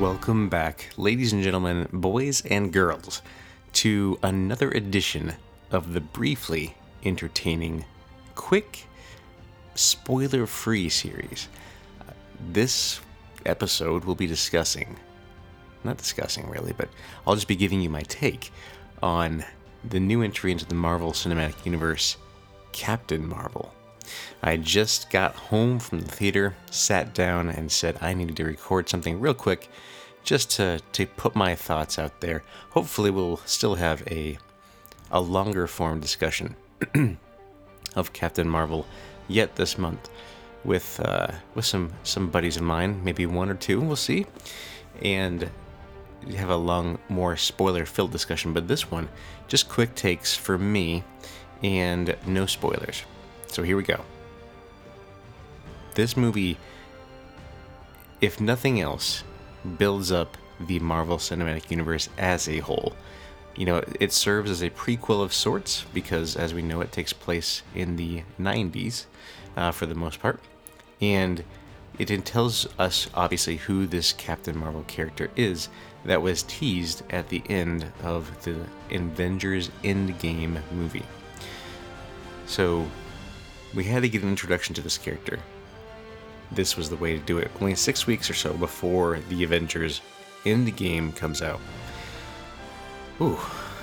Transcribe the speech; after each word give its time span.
welcome 0.00 0.50
back, 0.50 0.90
ladies 0.98 1.32
and 1.32 1.42
gentlemen, 1.42 1.88
boys 1.90 2.44
and 2.50 2.70
girls, 2.70 3.22
to 3.72 4.18
another 4.22 4.70
edition 4.72 5.32
of 5.70 5.94
the 5.94 6.00
briefly 6.00 6.74
entertaining, 7.04 7.82
quick, 8.34 8.84
spoiler 9.74 10.46
free 10.46 10.90
series. 10.90 11.48
This 12.52 13.00
episode 13.46 14.04
will 14.04 14.14
be 14.14 14.26
discussing, 14.26 14.96
not 15.82 15.96
discussing 15.96 16.50
really, 16.50 16.74
but 16.76 16.90
I'll 17.26 17.34
just 17.34 17.48
be 17.48 17.56
giving 17.56 17.80
you 17.80 17.88
my 17.88 18.02
take 18.02 18.52
on 19.02 19.44
the 19.82 20.00
new 20.00 20.20
entry 20.20 20.52
into 20.52 20.66
the 20.66 20.74
Marvel 20.74 21.12
Cinematic 21.12 21.64
Universe, 21.64 22.18
Captain 22.72 23.26
Marvel. 23.26 23.72
I 24.42 24.56
just 24.56 25.10
got 25.10 25.34
home 25.34 25.78
from 25.78 26.00
the 26.00 26.10
theater, 26.10 26.54
sat 26.70 27.14
down, 27.14 27.48
and 27.48 27.70
said 27.70 27.98
I 28.00 28.14
needed 28.14 28.36
to 28.36 28.44
record 28.44 28.88
something 28.88 29.20
real 29.20 29.34
quick 29.34 29.68
just 30.22 30.50
to, 30.52 30.80
to 30.92 31.06
put 31.06 31.34
my 31.34 31.54
thoughts 31.54 31.98
out 31.98 32.20
there. 32.20 32.42
Hopefully, 32.70 33.10
we'll 33.10 33.38
still 33.38 33.76
have 33.76 34.02
a, 34.08 34.38
a 35.10 35.20
longer 35.20 35.66
form 35.66 36.00
discussion 36.00 36.56
of 37.96 38.12
Captain 38.12 38.48
Marvel 38.48 38.86
yet 39.28 39.56
this 39.56 39.78
month 39.78 40.10
with, 40.64 41.00
uh, 41.00 41.28
with 41.54 41.64
some, 41.64 41.92
some 42.02 42.28
buddies 42.28 42.56
of 42.56 42.62
mine, 42.62 43.02
maybe 43.04 43.24
one 43.24 43.48
or 43.48 43.54
two, 43.54 43.80
we'll 43.80 43.96
see. 43.96 44.26
And 45.02 45.48
have 46.34 46.50
a 46.50 46.56
long, 46.56 46.98
more 47.08 47.36
spoiler 47.36 47.86
filled 47.86 48.10
discussion, 48.10 48.52
but 48.52 48.66
this 48.66 48.90
one, 48.90 49.08
just 49.46 49.68
quick 49.68 49.94
takes 49.94 50.34
for 50.34 50.58
me 50.58 51.04
and 51.62 52.16
no 52.26 52.46
spoilers. 52.46 53.02
So 53.56 53.62
here 53.62 53.78
we 53.78 53.84
go. 53.84 54.04
This 55.94 56.14
movie, 56.14 56.58
if 58.20 58.38
nothing 58.38 58.82
else, 58.82 59.24
builds 59.78 60.12
up 60.12 60.36
the 60.60 60.78
Marvel 60.78 61.16
Cinematic 61.16 61.70
Universe 61.70 62.10
as 62.18 62.50
a 62.50 62.58
whole. 62.58 62.92
You 63.56 63.64
know, 63.64 63.82
it 63.98 64.12
serves 64.12 64.50
as 64.50 64.62
a 64.62 64.68
prequel 64.68 65.22
of 65.22 65.32
sorts 65.32 65.86
because, 65.94 66.36
as 66.36 66.52
we 66.52 66.60
know, 66.60 66.82
it 66.82 66.92
takes 66.92 67.14
place 67.14 67.62
in 67.74 67.96
the 67.96 68.24
90s 68.38 69.06
uh, 69.56 69.70
for 69.70 69.86
the 69.86 69.94
most 69.94 70.20
part. 70.20 70.38
And 71.00 71.42
it 71.98 72.26
tells 72.26 72.68
us, 72.78 73.08
obviously, 73.14 73.56
who 73.56 73.86
this 73.86 74.12
Captain 74.12 74.58
Marvel 74.58 74.84
character 74.86 75.30
is 75.34 75.70
that 76.04 76.20
was 76.20 76.42
teased 76.42 77.04
at 77.08 77.30
the 77.30 77.42
end 77.48 77.90
of 78.02 78.44
the 78.44 78.58
Avengers 78.94 79.70
Endgame 79.82 80.60
movie. 80.72 81.06
So, 82.44 82.86
we 83.76 83.84
had 83.84 84.02
to 84.02 84.08
get 84.08 84.22
an 84.22 84.30
introduction 84.30 84.74
to 84.74 84.80
this 84.80 84.98
character. 84.98 85.38
This 86.50 86.76
was 86.76 86.88
the 86.88 86.96
way 86.96 87.12
to 87.12 87.22
do 87.22 87.38
it. 87.38 87.50
Only 87.60 87.74
six 87.74 88.06
weeks 88.06 88.30
or 88.30 88.34
so 88.34 88.54
before 88.54 89.20
the 89.28 89.44
Avengers 89.44 90.00
Endgame 90.44 91.14
comes 91.14 91.42
out. 91.42 91.60
Ooh, 93.20 93.38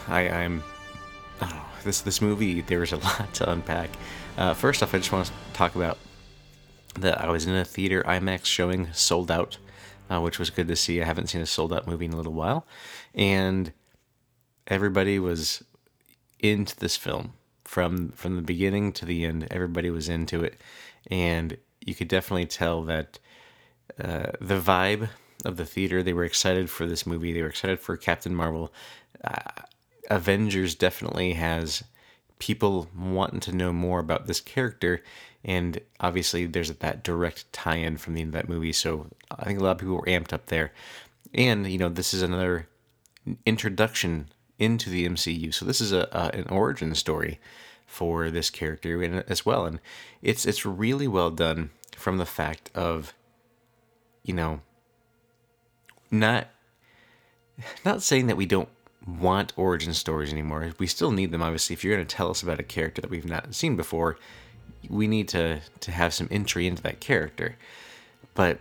I, 0.08 0.28
I'm. 0.28 0.64
I. 1.40 1.62
This 1.84 2.02
this 2.02 2.22
movie, 2.22 2.62
there's 2.62 2.94
a 2.94 2.98
lot 3.04 3.34
to 3.36 3.52
unpack. 3.52 3.90
Uh, 4.38 4.54
first 4.54 4.82
off, 4.82 4.96
I 4.96 4.98
just 4.98 5.12
want 5.12 5.28
to 5.28 5.34
talk 5.54 5.76
about 5.76 5.98
that 7.00 7.22
I 7.22 7.30
was 7.30 7.46
in 7.46 7.54
a 7.54 7.66
theater 7.66 8.04
IMAX 8.04 8.46
showing 8.46 8.92
sold 8.94 9.30
out, 9.30 9.58
uh, 10.10 10.22
which 10.22 10.40
was 10.40 10.50
good 10.50 10.68
to 10.70 10.76
see. 10.76 11.02
I 11.02 11.06
haven't 11.06 11.28
seen 11.28 11.42
a 11.42 11.46
sold 11.46 11.74
out 11.74 11.88
movie 11.88 12.06
in 12.06 12.14
a 12.14 12.18
little 12.18 12.34
while, 12.34 12.66
and 13.14 13.74
everybody 14.68 15.20
was 15.20 15.64
into 16.40 16.76
this 16.78 16.96
film 16.96 17.34
from 17.74 18.10
from 18.10 18.36
the 18.36 18.44
beginning 18.44 18.92
to 18.94 19.04
the 19.04 19.26
end. 19.26 19.48
Everybody 19.50 19.90
was 19.90 20.08
into 20.08 20.44
it, 20.44 20.62
and 21.10 21.58
you 21.82 21.96
could 21.96 22.08
definitely 22.08 22.46
tell 22.46 22.84
that 22.84 23.18
uh, 24.00 24.32
the 24.40 24.60
vibe 24.60 25.10
of 25.44 25.58
the 25.58 25.66
theater. 25.66 26.04
They 26.04 26.14
were 26.14 26.24
excited 26.24 26.70
for 26.70 26.86
this 26.86 27.08
movie. 27.08 27.34
They 27.34 27.42
were 27.42 27.48
excited 27.48 27.80
for 27.80 27.98
Captain 27.98 28.36
Marvel. 28.36 28.72
Uh, 29.24 29.64
Avengers 30.12 30.76
definitely 30.76 31.34
has 31.34 31.84
people 32.38 32.90
wanting 32.96 33.40
to 33.40 33.56
know 33.56 33.74
more 33.74 34.00
about 34.00 34.28
this 34.28 34.40
character, 34.40 35.02
and 35.44 35.82
obviously 36.00 36.46
there's 36.46 36.72
that 36.72 37.04
direct 37.04 37.52
tie-in 37.52 37.98
from 37.98 38.14
the 38.14 38.22
end 38.22 38.36
of 38.36 38.40
that 38.40 38.50
movie. 38.50 38.74
So 38.74 39.08
I 39.32 39.46
think 39.46 39.60
a 39.60 39.64
lot 39.64 39.72
of 39.72 39.78
people 39.80 39.96
were 39.96 40.04
amped 40.04 40.32
up 40.32 40.46
there, 40.46 40.74
and 41.34 41.66
you 41.66 41.80
know 41.80 41.90
this 41.90 42.14
is 42.14 42.22
another 42.22 42.68
introduction 43.48 44.30
into 44.64 44.90
the 44.90 45.08
MCU. 45.08 45.54
So 45.54 45.66
this 45.66 45.82
is 45.82 45.92
a, 45.92 46.08
a 46.12 46.38
an 46.38 46.48
origin 46.50 46.96
story 46.96 47.40
for 47.86 48.32
this 48.32 48.50
character 48.50 49.24
as 49.28 49.46
well, 49.46 49.66
and 49.66 49.80
it's 50.22 50.46
it's 50.46 50.66
really 50.66 51.08
well 51.08 51.30
done 51.30 51.70
from 51.96 52.18
the 52.18 52.26
fact 52.26 52.72
of 52.74 53.14
you 54.24 54.34
know 54.34 54.62
not 56.10 56.48
not 57.86 58.02
saying 58.02 58.28
that 58.28 58.38
we 58.38 58.46
don't 58.46 58.70
want 59.06 59.54
origin 59.58 59.94
stories 59.94 60.32
anymore. 60.32 60.72
We 60.80 60.88
still 60.88 61.12
need 61.12 61.32
them, 61.32 61.42
obviously. 61.42 61.74
If 61.74 61.84
you're 61.84 61.96
going 61.96 62.08
to 62.08 62.16
tell 62.16 62.30
us 62.30 62.42
about 62.42 62.60
a 62.60 62.64
character 62.64 63.02
that 63.02 63.12
we've 63.12 63.26
not 63.26 63.54
seen 63.54 63.76
before, 63.76 64.18
we 64.90 65.08
need 65.08 65.28
to 65.30 65.60
to 65.82 65.92
have 65.92 66.14
some 66.14 66.28
entry 66.32 66.68
into 66.68 66.82
that 66.84 67.00
character. 67.00 67.58
But 68.34 68.60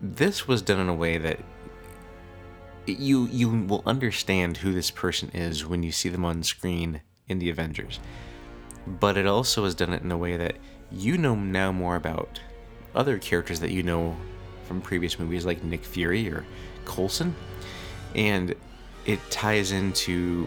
this 0.00 0.48
was 0.48 0.62
done 0.62 0.80
in 0.80 0.88
a 0.88 0.94
way 0.94 1.18
that 1.18 1.38
you 2.86 3.26
you 3.26 3.48
will 3.48 3.82
understand 3.86 4.58
who 4.58 4.72
this 4.72 4.90
person 4.90 5.30
is 5.30 5.66
when 5.66 5.82
you 5.82 5.92
see 5.92 6.08
them 6.08 6.24
on 6.24 6.42
screen 6.42 7.00
in 7.28 7.38
the 7.38 7.50
Avengers. 7.50 8.00
But 8.86 9.16
it 9.16 9.26
also 9.26 9.64
has 9.64 9.74
done 9.74 9.92
it 9.92 10.02
in 10.02 10.12
a 10.12 10.18
way 10.18 10.36
that 10.36 10.56
you 10.90 11.16
know 11.16 11.34
now 11.34 11.72
more 11.72 11.96
about 11.96 12.40
other 12.94 13.18
characters 13.18 13.60
that 13.60 13.70
you 13.70 13.82
know 13.82 14.16
from 14.64 14.80
previous 14.80 15.18
movies 15.18 15.46
like 15.46 15.64
Nick 15.64 15.84
Fury 15.84 16.28
or 16.30 16.44
Coulson. 16.84 17.34
And 18.14 18.54
it 19.06 19.18
ties 19.30 19.72
into 19.72 20.46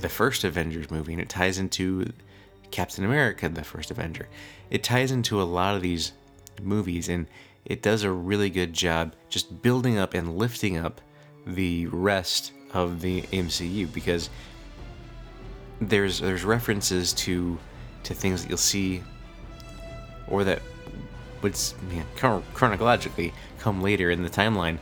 the 0.00 0.08
first 0.08 0.44
Avengers 0.44 0.90
movie 0.90 1.12
and 1.12 1.22
it 1.22 1.28
ties 1.28 1.58
into 1.58 2.10
Captain 2.70 3.04
America, 3.04 3.48
the 3.48 3.64
first 3.64 3.90
Avenger. 3.90 4.28
It 4.70 4.82
ties 4.82 5.12
into 5.12 5.40
a 5.40 5.44
lot 5.44 5.76
of 5.76 5.82
these 5.82 6.12
movies 6.62 7.08
and 7.08 7.26
it 7.64 7.82
does 7.82 8.02
a 8.02 8.10
really 8.10 8.50
good 8.50 8.72
job 8.72 9.14
just 9.28 9.62
building 9.62 9.98
up 9.98 10.14
and 10.14 10.36
lifting 10.36 10.76
up 10.76 11.00
the 11.46 11.86
rest 11.86 12.52
of 12.72 13.00
the 13.00 13.22
MCU 13.22 13.92
because 13.92 14.30
there's 15.80 16.20
there's 16.20 16.44
references 16.44 17.12
to 17.14 17.58
to 18.04 18.14
things 18.14 18.42
that 18.42 18.48
you'll 18.48 18.58
see 18.58 19.02
or 20.28 20.44
that 20.44 20.62
would 21.42 21.56
chronologically 22.54 23.32
come 23.58 23.82
later 23.82 24.10
in 24.10 24.22
the 24.22 24.30
timeline, 24.30 24.78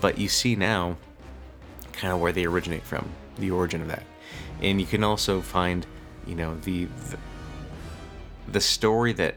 but 0.00 0.16
you 0.18 0.28
see 0.28 0.54
now 0.56 0.96
kind 1.92 2.12
of 2.12 2.20
where 2.20 2.32
they 2.32 2.44
originate 2.44 2.84
from, 2.84 3.08
the 3.38 3.50
origin 3.50 3.82
of 3.82 3.88
that, 3.88 4.04
and 4.62 4.80
you 4.80 4.86
can 4.86 5.02
also 5.02 5.40
find, 5.40 5.86
you 6.26 6.34
know, 6.34 6.56
the 6.58 6.84
the, 6.84 7.18
the 8.52 8.60
story 8.60 9.12
that 9.12 9.34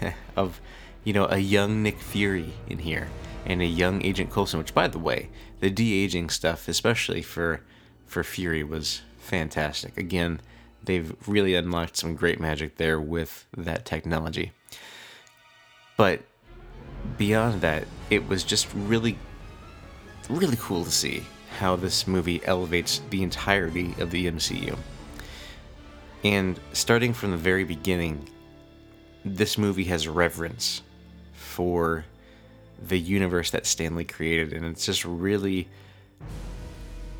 of, 0.36 0.60
you 1.04 1.12
know, 1.12 1.26
a 1.26 1.38
young 1.38 1.82
Nick 1.82 1.98
Fury 2.00 2.52
in 2.68 2.78
here 2.78 3.08
and 3.44 3.60
a 3.60 3.66
young 3.66 4.04
Agent 4.04 4.30
Coulson. 4.30 4.58
Which, 4.58 4.74
by 4.74 4.88
the 4.88 4.98
way, 4.98 5.30
the 5.60 5.70
de 5.70 6.02
aging 6.04 6.30
stuff, 6.30 6.68
especially 6.68 7.22
for 7.22 7.60
for 8.06 8.22
Fury, 8.22 8.62
was 8.62 9.02
fantastic. 9.18 9.96
Again, 9.96 10.40
they've 10.82 11.14
really 11.26 11.54
unlocked 11.54 11.96
some 11.96 12.14
great 12.14 12.40
magic 12.40 12.76
there 12.76 13.00
with 13.00 13.46
that 13.56 13.84
technology. 13.84 14.52
But 15.96 16.22
beyond 17.16 17.60
that, 17.62 17.84
it 18.10 18.28
was 18.28 18.44
just 18.44 18.68
really, 18.74 19.18
really 20.28 20.56
cool 20.58 20.84
to 20.84 20.90
see 20.90 21.24
how 21.58 21.76
this 21.76 22.06
movie 22.06 22.44
elevates 22.44 23.00
the 23.10 23.22
entirety 23.22 23.94
of 23.98 24.10
the 24.10 24.26
MCU. 24.26 24.76
And 26.24 26.58
starting 26.72 27.12
from 27.12 27.30
the 27.30 27.36
very 27.36 27.64
beginning, 27.64 28.28
this 29.24 29.56
movie 29.56 29.84
has 29.84 30.08
reverence 30.08 30.82
for 31.34 32.04
the 32.88 32.98
universe 32.98 33.50
that 33.50 33.66
Stan 33.66 33.96
Lee 33.96 34.04
created, 34.04 34.52
and 34.52 34.64
it's 34.64 34.86
just 34.86 35.04
really. 35.04 35.68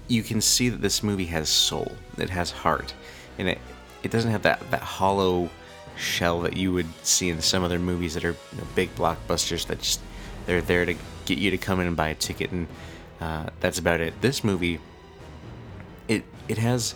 You 0.06 0.22
can 0.22 0.42
see 0.42 0.68
that 0.68 0.82
this 0.82 1.02
movie 1.02 1.24
has 1.26 1.48
soul, 1.48 1.90
it 2.18 2.28
has 2.28 2.50
heart, 2.50 2.92
and 3.38 3.48
it, 3.48 3.58
it 4.02 4.10
doesn't 4.10 4.30
have 4.30 4.42
that, 4.42 4.70
that 4.70 4.82
hollow 4.82 5.48
shell 5.96 6.40
that 6.42 6.56
you 6.56 6.72
would 6.72 6.86
see 7.04 7.30
in 7.30 7.40
some 7.40 7.62
other 7.62 7.78
movies 7.78 8.14
that 8.14 8.24
are 8.24 8.36
you 8.52 8.58
know, 8.58 8.66
big 8.74 8.94
blockbusters 8.96 9.66
that 9.66 9.78
just 9.78 10.00
they're 10.46 10.60
there 10.60 10.84
to 10.84 10.94
get 11.24 11.38
you 11.38 11.50
to 11.50 11.58
come 11.58 11.80
in 11.80 11.86
and 11.86 11.96
buy 11.96 12.08
a 12.08 12.14
ticket 12.14 12.50
and 12.50 12.66
uh, 13.20 13.46
that's 13.60 13.78
about 13.78 14.00
it 14.00 14.12
this 14.20 14.42
movie 14.42 14.80
it 16.08 16.24
it 16.48 16.58
has 16.58 16.94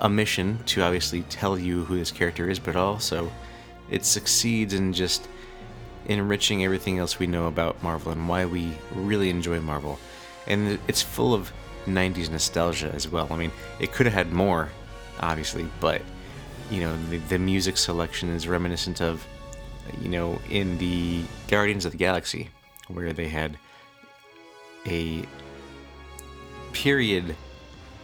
a 0.00 0.08
mission 0.08 0.58
to 0.66 0.82
obviously 0.82 1.22
tell 1.22 1.58
you 1.58 1.84
who 1.84 1.96
this 1.96 2.10
character 2.10 2.48
is 2.48 2.58
but 2.58 2.76
also 2.76 3.30
it 3.90 4.04
succeeds 4.04 4.74
in 4.74 4.92
just 4.92 5.26
enriching 6.06 6.64
everything 6.64 6.98
else 6.98 7.18
we 7.18 7.26
know 7.26 7.46
about 7.46 7.82
marvel 7.82 8.12
and 8.12 8.28
why 8.28 8.44
we 8.44 8.72
really 8.94 9.30
enjoy 9.30 9.60
marvel. 9.60 9.98
And 10.46 10.78
it's 10.88 11.02
full 11.02 11.34
of 11.34 11.52
90s 11.86 12.30
nostalgia 12.30 12.90
as 12.94 13.08
well. 13.08 13.28
I 13.30 13.36
mean 13.36 13.52
it 13.80 13.92
could 13.92 14.06
have 14.06 14.14
had 14.14 14.32
more 14.32 14.70
obviously 15.20 15.66
but 15.80 16.02
you 16.70 16.80
know 16.80 16.96
the, 17.08 17.18
the 17.18 17.38
music 17.38 17.76
selection 17.76 18.30
is 18.30 18.48
reminiscent 18.48 19.00
of 19.00 19.24
you 20.00 20.08
know 20.08 20.40
in 20.50 20.76
the 20.78 21.22
guardians 21.46 21.84
of 21.84 21.92
the 21.92 21.98
galaxy 21.98 22.48
where 22.88 23.12
they 23.12 23.28
had 23.28 23.56
a 24.86 25.24
period 26.72 27.36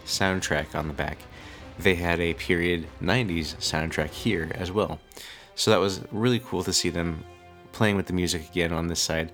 soundtrack 0.05 0.75
on 0.75 0.87
the 0.87 0.93
back, 0.93 1.17
they 1.77 1.95
had 1.95 2.19
a 2.19 2.33
period 2.33 2.87
90s 3.01 3.55
soundtrack 3.57 4.09
here 4.09 4.51
as 4.55 4.71
well. 4.71 4.99
So 5.55 5.71
that 5.71 5.79
was 5.79 6.01
really 6.11 6.39
cool 6.39 6.63
to 6.63 6.73
see 6.73 6.89
them 6.89 7.23
playing 7.81 7.95
with 7.95 8.05
the 8.05 8.13
music 8.13 8.47
again 8.47 8.71
on 8.71 8.85
this 8.85 8.99
side. 8.99 9.31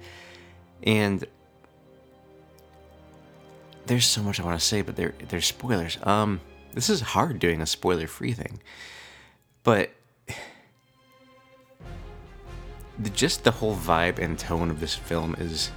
And 0.81 1.25
there's 3.87 4.05
so 4.05 4.23
much 4.23 4.39
I 4.39 4.45
want 4.45 4.57
to 4.57 4.65
say, 4.65 4.81
but 4.81 4.95
there 4.95 5.13
there's 5.27 5.45
spoilers. 5.45 5.97
Um, 6.03 6.39
this 6.73 6.89
is 6.89 7.01
hard 7.01 7.39
doing 7.39 7.59
a 7.59 7.65
spoiler-free 7.65 8.31
thing, 8.31 8.61
but 9.63 9.91
the, 12.97 13.09
just 13.09 13.43
the 13.43 13.51
whole 13.51 13.75
vibe 13.75 14.17
and 14.17 14.39
tone 14.39 14.69
of 14.69 14.79
this 14.79 14.95
film 14.95 15.35
is 15.39 15.69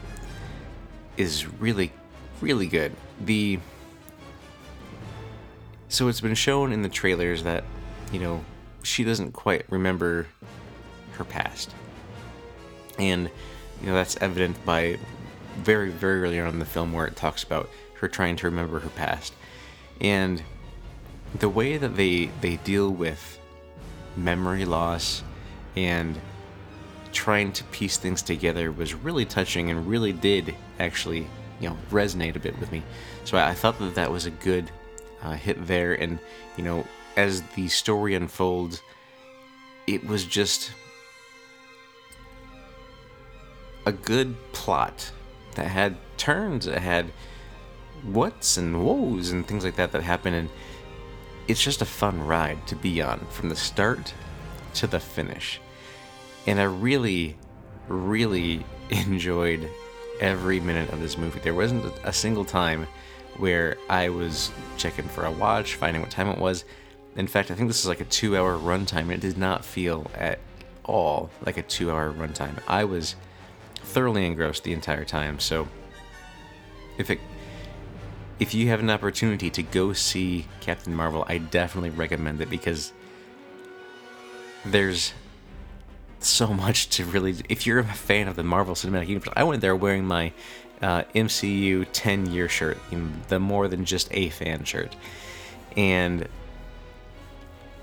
is 1.17 1.49
really 1.59 1.91
really 2.41 2.69
good. 2.69 2.93
The 3.21 3.59
so 5.89 6.07
it's 6.07 6.21
been 6.21 6.37
shown 6.37 6.71
in 6.71 6.83
the 6.83 6.89
trailers 6.89 7.43
that 7.43 7.65
you 8.13 8.21
know 8.21 8.45
she 8.85 9.03
doesn't 9.03 9.33
quite 9.33 9.65
remember 9.69 10.29
her 11.15 11.25
past, 11.25 11.75
and 13.01 13.31
you 13.81 13.87
know 13.87 13.95
that's 13.95 14.17
evident 14.19 14.63
by 14.65 14.99
very 15.57 15.91
very 15.91 16.23
early 16.23 16.41
on 16.41 16.49
in 16.49 16.59
the 16.59 16.65
film 16.65 16.93
where 16.93 17.07
it 17.07 17.17
talks 17.17 17.43
about 17.43 17.69
her 17.95 18.09
trying 18.09 18.37
to 18.37 18.47
remember 18.47 18.79
her 18.81 18.91
past, 18.91 19.33
and 20.01 20.43
the 21.39 21.49
way 21.49 21.77
that 21.77 21.97
they 21.97 22.27
they 22.41 22.57
deal 22.57 22.91
with 22.91 23.39
memory 24.17 24.65
loss 24.65 25.23
and 25.77 26.19
trying 27.13 27.53
to 27.53 27.65
piece 27.65 27.97
things 27.97 28.23
together 28.23 28.71
was 28.71 28.95
really 28.95 29.25
touching 29.25 29.71
and 29.71 29.87
really 29.87 30.13
did 30.13 30.55
actually 30.79 31.27
you 31.61 31.69
know 31.69 31.77
resonate 31.91 32.37
a 32.37 32.41
bit 32.41 32.59
with 32.59 32.71
me. 32.73 32.83
So 33.25 33.37
i, 33.37 33.51
I 33.51 33.55
thought 33.55 33.79
that 33.79 33.95
that 33.95 34.11
was 34.11 34.27
a 34.27 34.31
good 34.31 34.71
uh, 35.23 35.33
hit 35.33 35.67
there. 35.67 35.95
And 35.95 36.19
you 36.57 36.65
know 36.65 36.87
as 37.17 37.43
the 37.57 37.69
story 37.69 38.15
unfolds 38.15 38.81
it 39.87 40.07
was 40.07 40.25
just 40.25 40.73
a 43.87 43.93
good 43.93 44.35
plot 44.53 45.11
that 45.55 45.67
had 45.67 45.97
turns 46.17 46.67
it 46.67 46.79
had 46.79 47.07
whats 48.05 48.57
and 48.57 48.85
woes 48.85 49.31
and 49.31 49.47
things 49.47 49.65
like 49.65 49.77
that 49.77 49.93
that 49.93 50.03
happen 50.03 50.35
and 50.35 50.49
it's 51.49 51.63
just 51.63 51.83
a 51.83 51.87
fun 51.87 52.25
ride 52.25 52.65
to 52.67 52.77
be 52.77 53.03
on 53.03 53.19
from 53.31 53.49
the 53.49 53.57
start 53.57 54.15
to 54.75 54.87
the 54.87 55.01
finish. 55.01 55.61
And 56.47 56.61
i 56.61 56.65
really 56.65 57.37
really 57.89 58.65
enjoyed 58.91 59.69
every 60.21 60.61
minute 60.61 60.91
of 60.93 61.01
this 61.01 61.19
movie. 61.19 61.41
There 61.41 61.55
wasn't 61.55 61.93
a 62.05 62.13
single 62.13 62.45
time 62.45 62.87
where 63.37 63.77
i 63.89 64.09
was 64.09 64.51
checking 64.77 65.07
for 65.07 65.25
a 65.25 65.31
watch 65.31 65.75
finding 65.75 66.03
what 66.03 66.11
time 66.11 66.29
it 66.29 66.39
was. 66.39 66.65
In 67.17 67.27
fact 67.27 67.51
i 67.51 67.55
think 67.55 67.69
this 67.69 67.81
is 67.81 67.89
like 67.89 68.01
a 68.01 68.05
two 68.05 68.37
hour 68.37 68.57
runtime. 68.57 69.03
And 69.03 69.13
it 69.13 69.21
did 69.21 69.39
not 69.39 69.65
feel 69.65 70.11
at 70.15 70.39
all 70.85 71.31
like 71.45 71.57
a 71.57 71.63
two 71.63 71.91
hour 71.91 72.13
runtime. 72.13 72.59
I 72.69 72.85
was 72.85 73.17
thoroughly 73.83 74.27
engrossed 74.27 74.65
the 74.65 74.73
entire 74.73 75.05
time 75.05 75.39
so 75.39 75.69
if 76.99 77.11
it 77.11 77.21
if 78.41 78.55
you 78.55 78.69
have 78.69 78.81
an 78.81 78.91
opportunity 78.91 79.51
to 79.51 79.63
go 79.63 79.93
see 79.93 80.47
Captain 80.61 80.95
Marvel, 80.95 81.25
I 81.29 81.39
definitely 81.39 81.91
recommend 81.91 82.41
it 82.41 82.49
because 82.49 82.93
there's 84.65 85.13
so 86.21 86.49
much 86.49 86.89
to 86.91 87.05
really. 87.05 87.37
If 87.49 87.67
you're 87.67 87.81
a 87.81 87.85
fan 87.85 88.27
of 88.27 88.37
the 88.37 88.43
Marvel 88.43 88.75
Cinematic 88.75 89.09
Universe, 89.09 89.33
I 89.37 89.45
went 89.45 89.61
there 89.61 89.77
wearing 89.77 90.07
my 90.07 90.33
uh, 90.81 91.03
MCU 91.15 91.87
10 91.93 92.33
year 92.33 92.49
shirt, 92.49 92.79
the 93.29 93.39
more 93.39 93.69
than 93.69 93.85
just 93.85 94.09
a 94.11 94.31
fan 94.31 94.65
shirt. 94.65 94.97
And 95.77 96.27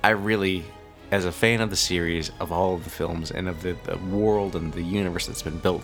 I 0.04 0.10
really, 0.10 0.66
as 1.12 1.26
a 1.26 1.32
fan 1.32 1.62
of 1.62 1.70
the 1.70 1.76
series, 1.76 2.32
of 2.40 2.52
all 2.52 2.76
of 2.76 2.84
the 2.84 2.90
films, 2.90 3.32
and 3.32 3.48
of 3.48 3.62
the, 3.62 3.78
the 3.84 3.98
world 3.98 4.56
and 4.56 4.74
the 4.74 4.84
universe 4.84 5.26
that's 5.26 5.42
been 5.42 5.60
built, 5.60 5.84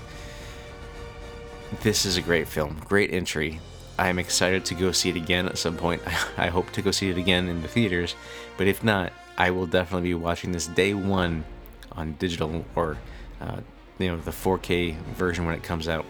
this 1.81 2.05
is 2.05 2.17
a 2.17 2.21
great 2.21 2.47
film. 2.47 2.81
Great 2.85 3.13
entry. 3.13 3.59
I'm 3.97 4.19
excited 4.19 4.65
to 4.65 4.75
go 4.75 4.91
see 4.91 5.09
it 5.09 5.15
again 5.15 5.47
at 5.47 5.57
some 5.57 5.77
point. 5.77 6.01
I 6.37 6.47
hope 6.47 6.71
to 6.71 6.81
go 6.81 6.91
see 6.91 7.09
it 7.09 7.17
again 7.17 7.47
in 7.47 7.61
the 7.61 7.67
theaters, 7.67 8.15
but 8.57 8.67
if 8.67 8.83
not, 8.83 9.13
I 9.37 9.51
will 9.51 9.65
definitely 9.65 10.09
be 10.09 10.13
watching 10.13 10.51
this 10.51 10.67
day 10.67 10.93
one 10.93 11.43
on 11.91 12.13
digital 12.13 12.65
or 12.75 12.97
uh, 13.41 13.57
you 13.99 14.09
know 14.09 14.17
the 14.17 14.31
4K 14.31 14.95
version 15.15 15.45
when 15.45 15.55
it 15.55 15.63
comes 15.63 15.87
out. 15.87 16.05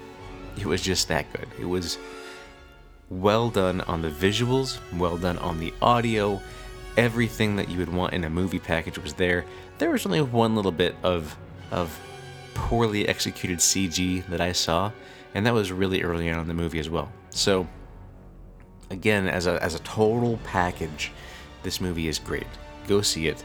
It 0.58 0.66
was 0.66 0.82
just 0.82 1.08
that 1.08 1.32
good. 1.34 1.48
It 1.60 1.66
was 1.66 1.98
well 3.10 3.50
done 3.50 3.82
on 3.82 4.02
the 4.02 4.10
visuals, 4.10 4.80
well 4.98 5.18
done 5.18 5.38
on 5.40 5.60
the 5.60 5.74
audio. 5.82 6.42
Everything 6.98 7.56
that 7.56 7.70
you 7.70 7.80
would 7.80 7.92
want 7.92 8.14
in 8.14 8.24
a 8.24 8.30
movie 8.30 8.60
package 8.60 8.98
was 9.00 9.14
there. 9.14 9.46
There 9.78 9.90
was 9.90 10.06
only 10.06 10.22
one 10.22 10.56
little 10.56 10.72
bit 10.72 10.96
of 11.04 11.36
of 11.72 12.00
poorly 12.54 13.08
executed 13.08 13.58
CG 13.60 14.26
that 14.28 14.40
I 14.42 14.52
saw, 14.52 14.92
and 15.34 15.46
that 15.46 15.54
was 15.54 15.72
really 15.72 16.04
early 16.04 16.30
on 16.30 16.40
in 16.40 16.48
the 16.48 16.54
movie 16.54 16.80
as 16.80 16.90
well. 16.90 17.12
So, 17.32 17.68
again, 18.90 19.28
as 19.28 19.48
a 19.48 19.62
as 19.64 19.74
a 19.76 19.80
total 19.80 20.38
package, 20.44 21.12
this 21.64 21.82
movie 21.82 22.08
is 22.08 22.20
great. 22.20 22.48
Go 22.88 23.02
see 23.02 23.28
it. 23.28 23.44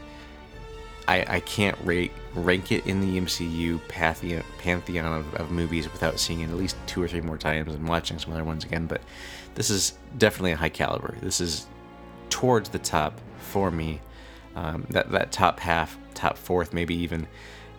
I, 1.07 1.25
I 1.27 1.39
can't 1.39 1.75
rate 1.83 2.11
rank 2.35 2.71
it 2.71 2.85
in 2.85 3.01
the 3.01 3.19
MCU 3.19 3.79
pantheon, 3.87 4.43
pantheon 4.59 5.11
of, 5.11 5.33
of 5.35 5.49
movies 5.49 5.91
without 5.91 6.19
seeing 6.19 6.41
it 6.41 6.51
at 6.51 6.55
least 6.55 6.77
two 6.85 7.01
or 7.01 7.07
three 7.07 7.21
more 7.21 7.37
times 7.37 7.73
and 7.73 7.87
watching 7.87 8.19
some 8.19 8.31
other 8.31 8.43
ones 8.43 8.63
again. 8.63 8.85
But 8.85 9.01
this 9.55 9.71
is 9.71 9.97
definitely 10.19 10.51
a 10.51 10.55
high 10.55 10.69
caliber. 10.69 11.15
This 11.19 11.41
is 11.41 11.65
towards 12.29 12.69
the 12.69 12.77
top 12.77 13.19
for 13.39 13.71
me. 13.71 14.01
Um, 14.55 14.85
that 14.89 15.11
that 15.11 15.31
top 15.31 15.59
half, 15.59 15.97
top 16.13 16.37
fourth, 16.37 16.73
maybe 16.73 16.95
even. 16.95 17.27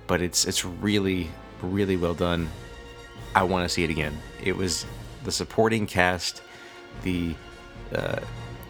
But 0.06 0.22
it's 0.22 0.44
it's 0.46 0.64
really 0.64 1.30
really 1.62 1.96
well 1.96 2.14
done. 2.14 2.48
I 3.34 3.42
want 3.44 3.64
to 3.64 3.68
see 3.68 3.84
it 3.84 3.90
again. 3.90 4.16
It 4.42 4.56
was 4.56 4.86
the 5.24 5.32
supporting 5.32 5.86
cast, 5.86 6.42
the 7.02 7.34
uh, 7.94 8.20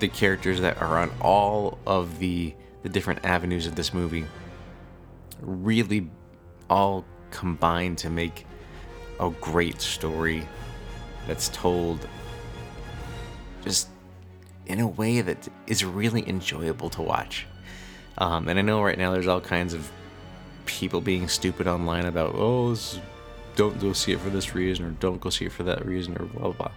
the 0.01 0.09
characters 0.09 0.61
that 0.61 0.81
are 0.81 0.99
on 0.99 1.11
all 1.21 1.79
of 1.87 2.19
the 2.19 2.55
the 2.83 2.89
different 2.89 3.25
avenues 3.25 3.67
of 3.67 3.75
this 3.75 3.93
movie 3.93 4.25
really 5.41 6.09
all 6.69 7.05
combined 7.31 7.99
to 7.99 8.11
make 8.11 8.47
a 9.19 9.31
great 9.41 9.81
story 9.81 10.47
that's 11.27 11.49
told 11.51 12.07
just 13.63 13.89
in 14.71 14.81
a 14.81 14.87
way 14.87 15.21
that 15.21 15.49
is 15.67 15.85
really 15.85 16.27
enjoyable 16.29 16.89
to 16.91 17.03
watch. 17.03 17.47
Um, 18.19 18.49
and 18.49 18.59
I 18.59 18.63
know 18.63 18.83
right 18.83 18.99
now 18.99 19.11
there's 19.11 19.27
all 19.27 19.41
kinds 19.41 19.75
of 19.75 19.91
people 20.65 21.01
being 21.01 21.27
stupid 21.29 21.67
online 21.67 22.07
about, 22.07 22.35
oh, 22.37 22.71
this 22.71 23.01
don't 23.57 23.81
go 23.81 23.93
see 23.93 24.13
it 24.13 24.21
for 24.21 24.31
this 24.31 24.55
reason 24.55 24.85
or 24.85 24.91
don't 24.91 25.21
go 25.21 25.29
see 25.29 25.47
it 25.47 25.53
for 25.53 25.65
that 25.65 25.85
reason 25.85 26.17
or 26.19 26.27
blah 26.27 26.43
blah 26.43 26.53
blah. 26.53 26.71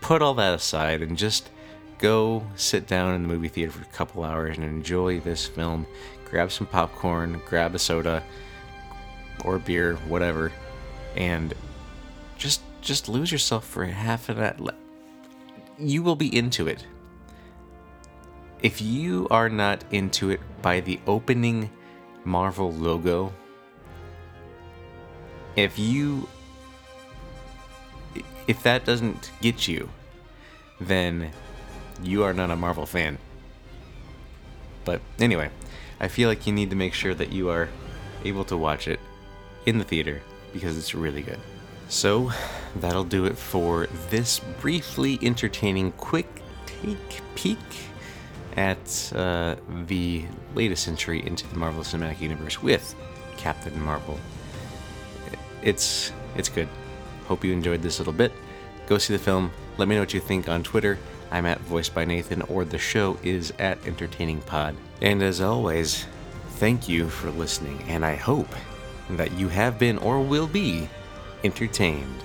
Put 0.00 0.22
all 0.22 0.34
that 0.34 0.54
aside 0.54 1.02
and 1.02 1.16
just 1.16 1.48
go 1.98 2.46
sit 2.54 2.86
down 2.86 3.14
in 3.14 3.22
the 3.22 3.28
movie 3.28 3.48
theater 3.48 3.72
for 3.72 3.82
a 3.82 3.86
couple 3.86 4.22
hours 4.22 4.58
and 4.58 4.66
enjoy 4.66 5.20
this 5.20 5.46
film. 5.46 5.86
Grab 6.30 6.52
some 6.52 6.66
popcorn, 6.66 7.40
grab 7.46 7.74
a 7.74 7.78
soda 7.78 8.22
or 9.44 9.58
beer, 9.58 9.94
whatever, 10.06 10.52
and 11.16 11.54
just 12.36 12.60
just 12.82 13.08
lose 13.08 13.32
yourself 13.32 13.66
for 13.66 13.84
half 13.84 14.28
of 14.28 14.36
that. 14.36 14.60
You 15.78 16.02
will 16.02 16.16
be 16.16 16.36
into 16.36 16.68
it. 16.68 16.84
If 18.62 18.80
you 18.80 19.28
are 19.30 19.48
not 19.48 19.84
into 19.90 20.30
it 20.30 20.40
by 20.62 20.80
the 20.80 20.98
opening 21.06 21.70
Marvel 22.24 22.72
logo, 22.72 23.32
if 25.56 25.78
you 25.78 26.28
if 28.46 28.62
that 28.62 28.84
doesn't 28.84 29.30
get 29.40 29.66
you, 29.66 29.88
then 30.80 31.32
you 32.02 32.22
are 32.22 32.32
not 32.32 32.50
a 32.50 32.56
Marvel 32.56 32.86
fan. 32.86 33.18
But 34.84 35.00
anyway, 35.18 35.50
I 35.98 36.08
feel 36.08 36.28
like 36.28 36.46
you 36.46 36.52
need 36.52 36.70
to 36.70 36.76
make 36.76 36.94
sure 36.94 37.14
that 37.14 37.32
you 37.32 37.50
are 37.50 37.68
able 38.24 38.44
to 38.44 38.56
watch 38.56 38.86
it 38.86 39.00
in 39.66 39.78
the 39.78 39.84
theater 39.84 40.22
because 40.52 40.78
it's 40.78 40.94
really 40.94 41.22
good. 41.22 41.40
So, 41.88 42.32
that'll 42.76 43.04
do 43.04 43.26
it 43.26 43.36
for 43.36 43.88
this 44.10 44.40
briefly 44.60 45.18
entertaining 45.22 45.92
quick 45.92 46.42
take 46.66 47.20
peek 47.34 47.58
at 48.56 49.12
uh, 49.14 49.56
the 49.86 50.24
latest 50.54 50.88
entry 50.88 51.24
into 51.26 51.46
the 51.48 51.56
Marvel 51.56 51.82
Cinematic 51.82 52.20
Universe 52.20 52.62
with 52.62 52.94
Captain 53.36 53.80
Marvel 53.80 54.18
it's 55.66 56.12
it's 56.36 56.48
good. 56.48 56.68
Hope 57.26 57.44
you 57.44 57.52
enjoyed 57.52 57.82
this 57.82 57.98
little 57.98 58.12
bit. 58.12 58.32
Go 58.86 58.98
see 58.98 59.12
the 59.12 59.18
film. 59.18 59.50
Let 59.78 59.88
me 59.88 59.96
know 59.96 60.02
what 60.02 60.14
you 60.14 60.20
think 60.20 60.48
on 60.48 60.62
Twitter. 60.62 60.98
I'm 61.30 61.44
at 61.44 61.60
Voiced 61.62 61.92
by 61.92 62.04
Nathan, 62.04 62.42
or 62.42 62.64
the 62.64 62.78
show 62.78 63.18
is 63.22 63.52
at 63.58 63.84
Entertaining 63.84 64.40
Pod. 64.42 64.76
And 65.02 65.22
as 65.22 65.40
always, 65.40 66.06
thank 66.50 66.88
you 66.88 67.08
for 67.08 67.30
listening, 67.30 67.82
and 67.88 68.06
I 68.06 68.14
hope 68.14 68.48
that 69.10 69.32
you 69.32 69.48
have 69.48 69.78
been 69.78 69.98
or 69.98 70.22
will 70.22 70.46
be 70.46 70.88
entertained. 71.42 72.22